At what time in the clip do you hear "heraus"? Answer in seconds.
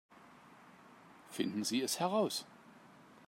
1.99-2.47